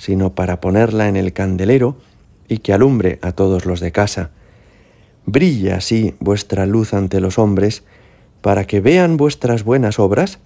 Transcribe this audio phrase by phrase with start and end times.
[0.00, 1.98] sino para ponerla en el candelero
[2.48, 4.30] y que alumbre a todos los de casa.
[5.26, 7.84] Brilla así vuestra luz ante los hombres,
[8.40, 10.38] para que vean vuestras buenas obras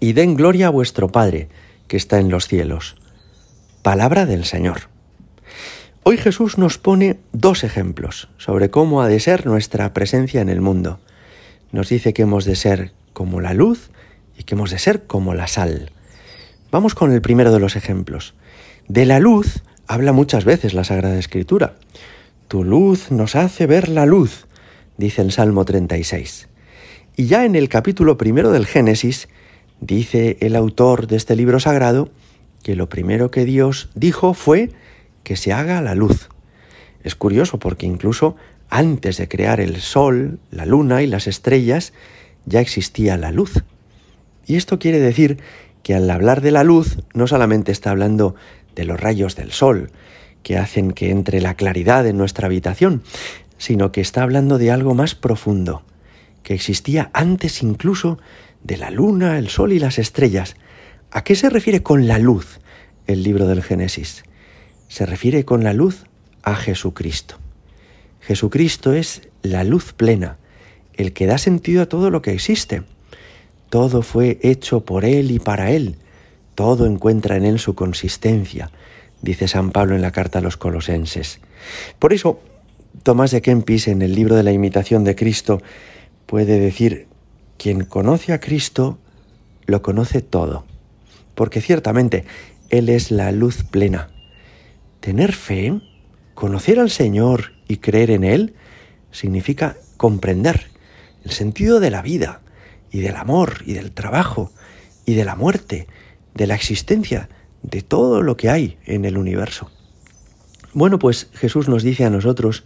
[0.00, 1.48] y den gloria a vuestro Padre,
[1.86, 2.96] que está en los cielos.
[3.82, 4.88] Palabra del Señor.
[6.02, 10.60] Hoy Jesús nos pone dos ejemplos sobre cómo ha de ser nuestra presencia en el
[10.60, 10.98] mundo.
[11.70, 13.90] Nos dice que hemos de ser como la luz
[14.36, 15.92] y que hemos de ser como la sal.
[16.72, 18.34] Vamos con el primero de los ejemplos.
[18.88, 21.74] De la luz habla muchas veces la Sagrada Escritura.
[22.46, 24.46] Tu luz nos hace ver la luz,
[24.96, 26.48] dice el Salmo 36.
[27.16, 29.28] Y ya en el capítulo primero del Génesis,
[29.80, 32.10] dice el autor de este libro sagrado
[32.62, 34.70] que lo primero que Dios dijo fue
[35.24, 36.28] que se haga la luz.
[37.02, 38.36] Es curioso porque incluso
[38.70, 41.92] antes de crear el sol, la luna y las estrellas,
[42.44, 43.64] ya existía la luz.
[44.46, 45.38] Y esto quiere decir
[45.82, 48.34] que al hablar de la luz no solamente está hablando
[48.76, 49.90] de los rayos del sol,
[50.44, 53.02] que hacen que entre la claridad en nuestra habitación,
[53.58, 55.82] sino que está hablando de algo más profundo,
[56.44, 58.18] que existía antes incluso
[58.62, 60.54] de la luna, el sol y las estrellas.
[61.10, 62.60] ¿A qué se refiere con la luz
[63.08, 64.22] el libro del Génesis?
[64.88, 66.04] Se refiere con la luz
[66.42, 67.38] a Jesucristo.
[68.20, 70.38] Jesucristo es la luz plena,
[70.94, 72.82] el que da sentido a todo lo que existe.
[73.70, 75.96] Todo fue hecho por Él y para Él.
[76.56, 78.70] Todo encuentra en él su consistencia,
[79.20, 81.38] dice San Pablo en la carta a los colosenses.
[81.98, 82.40] Por eso,
[83.02, 85.60] Tomás de Kempis en el libro de la imitación de Cristo
[86.24, 87.08] puede decir,
[87.58, 88.98] quien conoce a Cristo,
[89.66, 90.64] lo conoce todo,
[91.34, 92.24] porque ciertamente
[92.70, 94.08] Él es la luz plena.
[95.00, 95.78] Tener fe,
[96.32, 98.54] conocer al Señor y creer en Él,
[99.10, 100.68] significa comprender
[101.22, 102.40] el sentido de la vida
[102.90, 104.50] y del amor y del trabajo
[105.04, 105.86] y de la muerte
[106.36, 107.28] de la existencia
[107.62, 109.70] de todo lo que hay en el universo.
[110.72, 112.64] Bueno, pues Jesús nos dice a nosotros,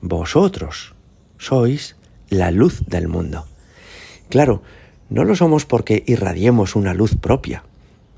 [0.00, 0.94] vosotros
[1.38, 1.96] sois
[2.28, 3.46] la luz del mundo.
[4.28, 4.62] Claro,
[5.08, 7.64] no lo somos porque irradiemos una luz propia,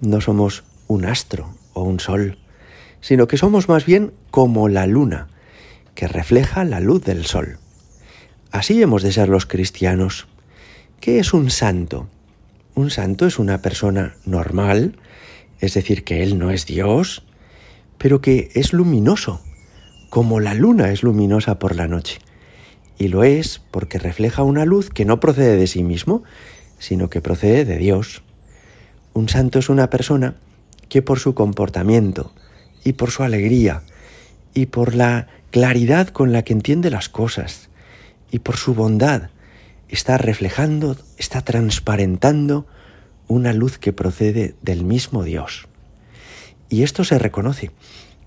[0.00, 2.38] no somos un astro o un sol,
[3.00, 5.28] sino que somos más bien como la luna,
[5.94, 7.58] que refleja la luz del sol.
[8.50, 10.26] Así hemos de ser los cristianos.
[11.00, 12.08] ¿Qué es un santo?
[12.76, 14.98] Un santo es una persona normal,
[15.60, 17.25] es decir, que él no es Dios,
[17.97, 19.41] pero que es luminoso,
[20.10, 22.19] como la luna es luminosa por la noche.
[22.98, 26.22] Y lo es porque refleja una luz que no procede de sí mismo,
[26.78, 28.22] sino que procede de Dios.
[29.14, 30.37] Un santo es una persona
[30.91, 32.34] que por su comportamiento
[32.84, 33.84] y por su alegría
[34.53, 37.70] y por la claridad con la que entiende las cosas
[38.31, 39.31] y por su bondad
[39.88, 42.66] está reflejando, está transparentando
[43.28, 45.69] una luz que procede del mismo Dios.
[46.69, 47.70] Y esto se reconoce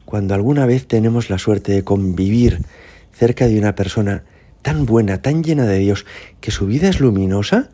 [0.06, 2.62] cuando alguna vez tenemos la suerte de convivir
[3.14, 4.24] cerca de una persona
[4.62, 6.06] tan buena, tan llena de Dios,
[6.42, 7.70] que su vida es luminosa,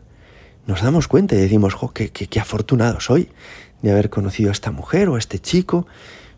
[0.66, 3.28] nos damos cuenta y decimos, jo, qué, qué afortunado soy
[3.82, 5.86] de haber conocido a esta mujer o a este chico,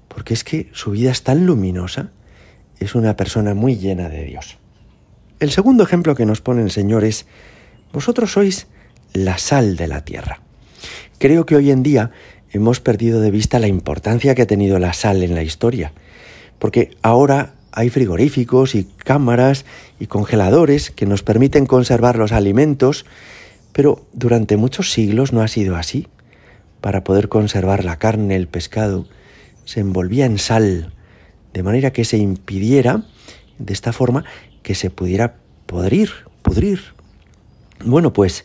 [0.08, 2.10] porque es que su vida es tan luminosa,
[2.78, 4.58] es una persona muy llena de Dios.
[5.40, 7.26] El segundo ejemplo que nos pone el Señor es,
[7.92, 8.66] vosotros sois
[9.12, 10.40] la sal de la tierra.
[11.18, 12.10] Creo que hoy en día
[12.50, 15.92] hemos perdido de vista la importancia que ha tenido la sal en la historia,
[16.58, 19.64] porque ahora hay frigoríficos y cámaras
[20.00, 23.06] y congeladores que nos permiten conservar los alimentos,
[23.72, 26.08] pero durante muchos siglos no ha sido así.
[26.80, 29.06] Para poder conservar la carne, el pescado,
[29.64, 30.92] se envolvía en sal,
[31.52, 33.04] de manera que se impidiera,
[33.58, 34.24] de esta forma,
[34.68, 36.10] que se pudiera podrir,
[36.42, 36.80] pudrir.
[37.82, 38.44] Bueno, pues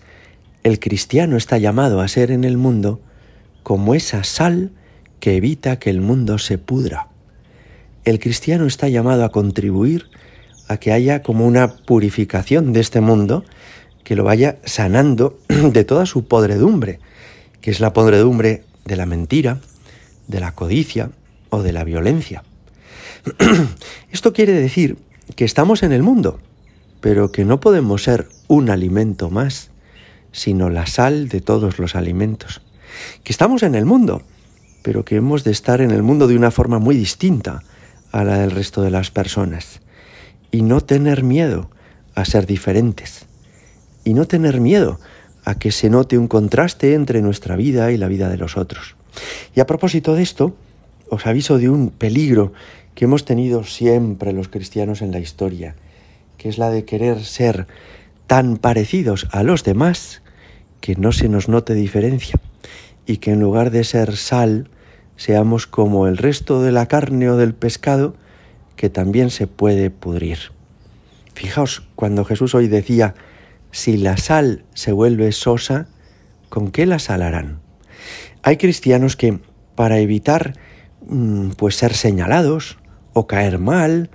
[0.64, 3.02] el cristiano está llamado a ser en el mundo
[3.62, 4.72] como esa sal
[5.20, 7.10] que evita que el mundo se pudra.
[8.06, 10.06] El cristiano está llamado a contribuir
[10.70, 13.44] a que haya como una purificación de este mundo
[14.06, 17.02] que lo vaya sanando de toda su podredumbre,
[17.60, 19.60] que es la podredumbre de la mentira,
[20.30, 21.10] de la codicia
[21.50, 22.46] o de la violencia.
[24.10, 24.96] Esto quiere decir
[25.36, 26.40] que estamos en el mundo,
[27.02, 29.70] pero que no podemos ser un alimento más,
[30.32, 32.62] sino la sal de todos los alimentos.
[33.24, 34.22] Que estamos en el mundo,
[34.84, 37.64] pero que hemos de estar en el mundo de una forma muy distinta
[38.12, 39.82] a la del resto de las personas.
[40.52, 41.70] Y no tener miedo
[42.16, 43.26] a ser diferentes.
[44.04, 45.00] Y no tener miedo
[45.46, 48.96] a que se note un contraste entre nuestra vida y la vida de los otros.
[49.56, 50.56] Y a propósito de esto,
[51.10, 52.54] os aviso de un peligro
[52.96, 55.76] que hemos tenido siempre los cristianos en la historia,
[56.38, 57.68] que es la de querer ser
[58.28, 60.22] tan parecidos a los demás
[60.82, 62.40] que no se nos note diferencia
[63.06, 64.70] y que en lugar de ser sal,
[65.16, 68.16] seamos como el resto de la carne o del pescado
[68.76, 70.38] que también se puede pudrir.
[71.34, 73.16] Fijaos, cuando Jesús hoy decía,
[73.72, 75.88] si la sal se vuelve sosa,
[76.50, 77.60] ¿con qué la salarán?
[78.42, 79.40] Hay cristianos que,
[79.76, 80.54] para evitar
[81.08, 82.78] mm, pues ser señalados,
[83.14, 84.10] o caer mal,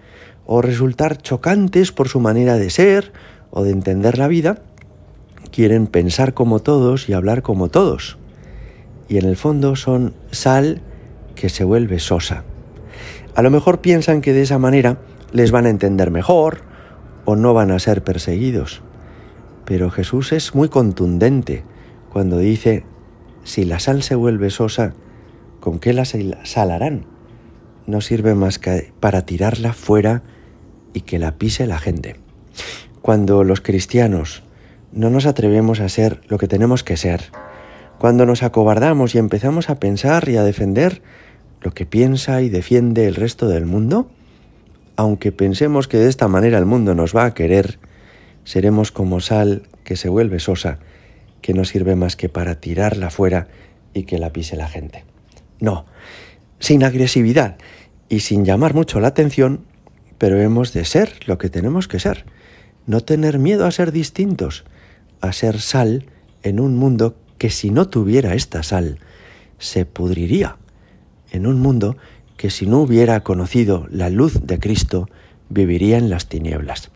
[0.47, 3.13] o resultar chocantes por su manera de ser
[3.51, 4.63] o de entender la vida,
[5.53, 8.19] quieren pensar como todos y hablar como todos.
[9.09, 10.83] Y en el fondo son sal
[11.35, 12.45] que se vuelve sosa.
[13.35, 14.99] A lo mejor piensan que de esa manera
[15.33, 16.63] les van a entender mejor
[17.25, 18.83] o no van a ser perseguidos.
[19.65, 21.63] Pero Jesús es muy contundente
[22.11, 22.85] cuando dice,
[23.45, 24.95] si la sal se vuelve sosa,
[25.61, 27.18] ¿con qué la salarán?
[27.89, 30.23] No sirve más que para tirarla fuera
[30.93, 32.17] y que la pise la gente.
[33.01, 34.43] Cuando los cristianos
[34.93, 37.31] no nos atrevemos a ser lo que tenemos que ser,
[37.99, 41.01] cuando nos acobardamos y empezamos a pensar y a defender
[41.63, 44.11] lo que piensa y defiende el resto del mundo,
[44.97, 47.79] aunque pensemos que de esta manera el mundo nos va a querer,
[48.45, 50.79] seremos como sal que se vuelve sosa,
[51.41, 53.49] que no sirve más que para tirarla fuera
[53.95, 55.07] y que la pise la gente.
[55.59, 55.87] No,
[56.59, 57.57] sin agresividad
[58.09, 59.61] y sin llamar mucho la atención,
[60.19, 62.25] pero hemos de ser lo que tenemos que ser,
[62.87, 64.65] no tener miedo a ser distintos,
[65.21, 66.07] a ser sal
[66.43, 68.99] en un mundo que si no tuviera esta sal,
[69.59, 70.57] se pudriría,
[71.31, 71.97] en un mundo
[72.37, 75.09] que si no hubiera conocido la luz de Cristo,
[75.49, 76.91] viviría en las tinieblas.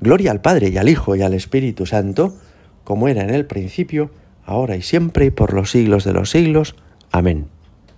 [0.00, 2.36] Gloria al Padre y al Hijo y al Espíritu Santo,
[2.82, 4.10] como era en el principio,
[4.44, 6.74] ahora y siempre y por los siglos de los siglos.
[7.10, 7.53] Amén.